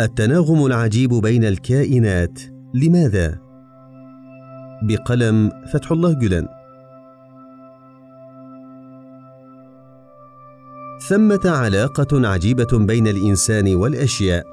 [0.00, 2.40] التناغم العجيب بين الكائنات.
[2.74, 3.40] لماذا؟
[4.82, 6.48] بقلم فتح الله جلن
[11.08, 14.44] ثمة علاقة عجيبة بين الإنسان والأشياء.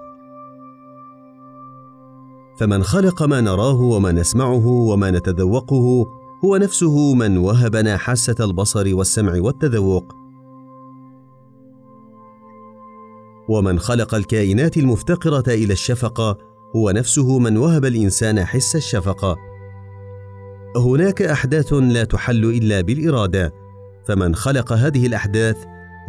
[2.59, 6.05] فمن خلق ما نراه وما نسمعه وما نتذوقه
[6.45, 10.20] هو نفسه من وهبنا حاسة البصر والسمع والتذوق.
[13.51, 16.37] ومن خلق الكائنات المفتقرة إلى الشفقه
[16.75, 19.37] هو نفسه من وهب الإنسان حس الشفقه
[20.77, 23.53] هناك أحداث لا تحل إلا بالإرادة
[24.05, 25.57] فمن خلق هذه الأحداث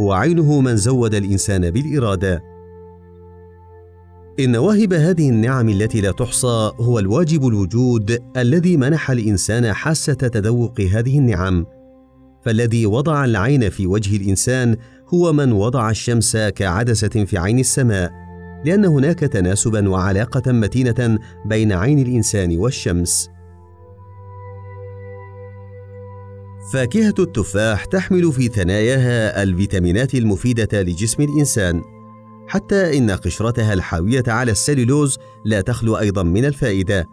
[0.01, 2.43] هو عينه من زود الإنسان بالإرادة.
[4.41, 10.81] إن واهب هذه النعم التي لا تحصى هو الواجب الوجود الذي منح الإنسان حاسة تذوق
[10.81, 11.67] هذه النعم.
[12.45, 14.77] فالذي وضع العين في وجه الإنسان
[15.15, 18.13] هو من وضع الشمس كعدسة في عين السماء
[18.65, 23.29] لأن هناك تناسبا وعلاقة متينة بين عين الإنسان والشمس.
[26.73, 31.83] فاكهة التفاح تحمل في ثناياها الفيتامينات المفيدة لجسم الإنسان
[32.49, 37.09] حتى إن قشرتها الحاوية على السليلوز لا تخلو أيضا من الفائدة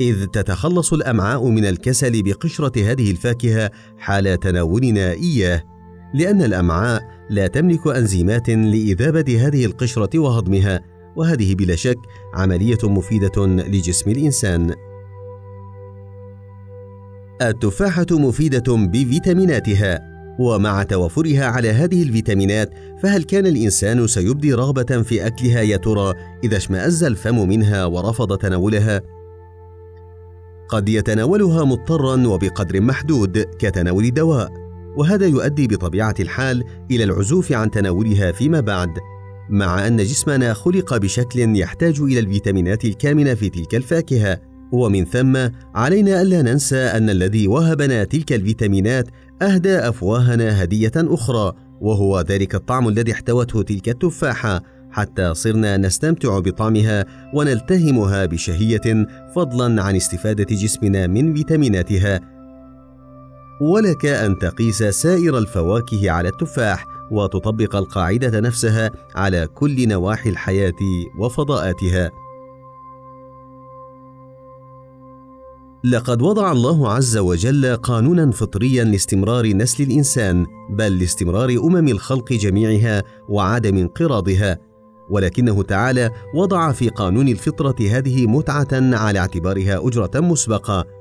[0.00, 5.62] إذ تتخلص الأمعاء من الكسل بقشرة هذه الفاكهة حال تناولنا إياه.
[6.14, 10.80] لأن الأمعاء لا تملك أنزيمات لإذابة هذه القشرة وهضمها
[11.16, 11.98] وهذه بلا شك
[12.34, 14.74] عملية مفيدة لجسم الإنسان.
[17.42, 22.70] التفاحة مفيدة بفيتاميناتها ومع توافرها على هذه الفيتامينات
[23.02, 29.00] فهل كان الإنسان سيبدي رغبة في أكلها يا ترى إذا اشمأز الفم منها ورفض تناولها؟
[30.68, 34.59] قد يتناولها مضطرا وبقدر محدود كتناول الدواء.
[34.96, 38.88] وهذا يؤدي بطبيعة الحال إلى العزوف عن تناولها فيما بعد
[39.50, 44.40] مع أن جسمنا خلق بشكل يحتاج إلى الفيتامينات الكامنة في تلك الفاكهة.
[44.72, 45.36] ومن ثم
[45.74, 49.08] علينا ألا ننسى أن الذي وهبنا تلك الفيتامينات
[49.42, 54.62] أهدى أفواهنا هدية أخرى وهو ذلك الطعم الذي احتوته تلك التفاحة.
[54.90, 57.04] حتى صرنا نستمتع بطعمها
[57.34, 62.39] ونلتهمها بشهية فضلا عن استفادة جسمنا من فيتاميناتها.
[63.60, 70.74] ولك أن تقيس سائر الفواكه على التفاح وتطبق القاعدة نفسها على كل نواحي الحياة
[71.18, 72.10] وفضاءاتها.
[75.84, 83.02] لقد وضع الله عز وجل قانونا فطريا لاستمرار نسل الإنسان بل لاستمرار أمم الخلق جميعها
[83.28, 84.58] وعدم انقراضها.
[85.10, 90.99] ولكنه تعالى وضع في قانون الفطرة هذه متعة على اعتبارها أجرة مسبقة.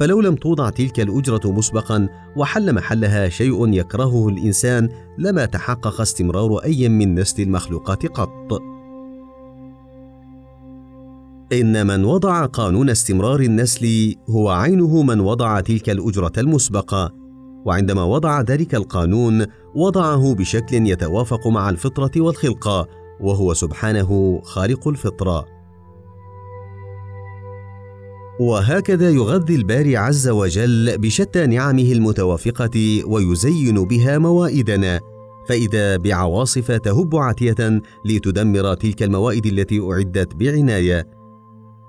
[0.00, 4.88] فلو لم توضع تلك الأجرة مسبقا وحل محلها شيء يكرهه الإنسان
[5.18, 8.62] لما تحقق استمرار أي من نسل المخلوقات قط.
[11.52, 17.12] إن من وضع قانون استمرار النسل هو عينه من وضع تلك الأجرة المسبقة
[17.64, 22.88] وعندما وضع ذلك القانون وضعه بشكل يتوافق مع الفطرة والخلقة
[23.20, 25.59] وهو سبحانه خالق الفطرة.
[28.40, 35.00] وهكذا يغذي الباري عز وجل بشتى نعمه المتوافقة ويزين بها موائدنا.
[35.48, 41.10] فإذا بعواصف تهب عاتية لتدمر تلك الموائد التي أعدت بعناية.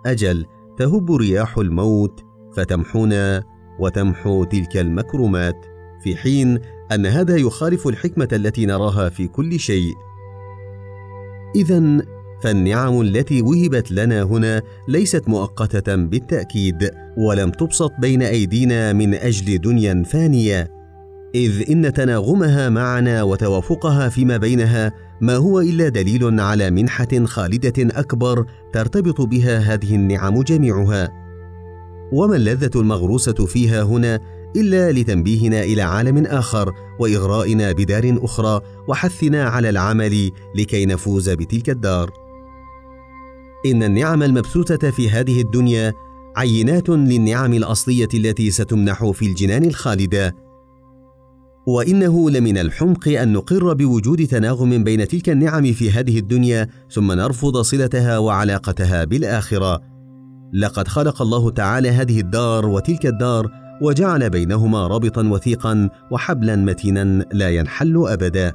[0.05, 0.45] أجل
[0.77, 2.19] تهب رياح الموت
[2.55, 3.43] فتمحونا
[3.79, 5.65] وتمحو تلك المكرمات
[6.03, 6.59] في حين
[6.91, 9.93] أن هذا يخالف الحكمة التي نراها في كل شيء.
[11.55, 12.01] اذا
[12.43, 20.03] فالنعم التي وهبت لنا هنا ليست مؤقتة بالتأكيد ولم تبسط بين أيدينا من أجل دنيا
[20.03, 20.71] فانية.
[21.35, 24.91] إذ إن تناغمها معنا وتوافقها فيما بينها
[25.21, 31.09] ما هو إلا دليل على منحة خالدة أكبر ترتبط بها هذه النعم جميعها.
[32.13, 34.19] وما اللذة المغروسة فيها هنا
[34.55, 42.20] إلا لتنبيهنا إلى عالم آخر وإغرائنا بدار أخرى وحثنا على العمل لكي نفوز بتلك الدار.
[43.65, 45.93] إن النعم المبثوثة في هذه الدنيا
[46.35, 50.35] عينات للنعم الأصلية التي ستمنح في الجنان الخالدة.
[51.67, 57.61] وإنه لمن الحمق أن نقر بوجود تناغم بين تلك النعم في هذه الدنيا ثم نرفض
[57.61, 59.81] صلتها وعلاقتها بالآخرة.
[60.53, 67.49] لقد خلق الله تعالى هذه الدار وتلك الدار وجعل بينهما رابطا وثيقا وحبلا متينا لا
[67.49, 68.53] ينحل أبدا.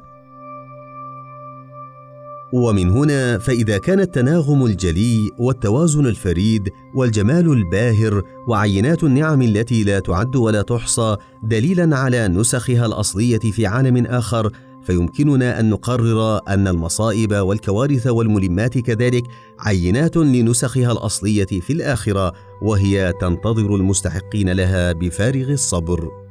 [2.53, 10.35] ومن هنا فإذا كان التناغم الجلي والتوازن الفريد والجمال الباهر وعينات النعم التي لا تعد
[10.35, 14.51] ولا تحصى دليلا على نسخها الأصلية في عالم آخر
[14.83, 19.23] فيمكننا أن نقرر أن المصائب والكوارث والملمات كذلك
[19.59, 26.26] عينات لنسخها الأصلية في الآخرة وهي تنتظر المستحقين لها بفارغ الصبر.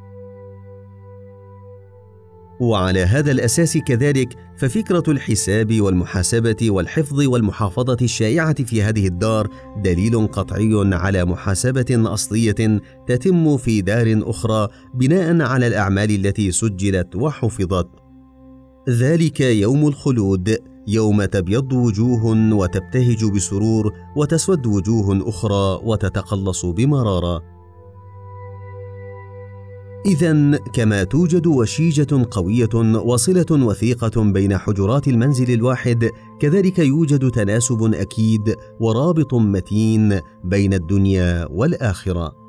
[2.61, 10.95] وعلى هذا الأساس كذلك ففكرة الحساب والمحاسبة والحفظ والمحافظة الشائعة في هذه الدار دليل قطعي
[10.95, 17.89] على محاسبة أصلية تتم في دار أخرى بناء على الأعمال التي سجلت وحفظت.
[18.89, 27.56] ذلك يوم الخلود يوم تبيض وجوه وتبتهج بسرور وتسود وجوه أخرى وتتقلص بمرارة.
[30.07, 32.75] إذا كما توجد وشيجة قوية
[33.05, 36.11] وصلة وثيقة بين حجرات المنزل الواحد،
[36.41, 42.46] كذلك يوجد تناسب أكيد ورابط متين بين الدنيا والآخرة.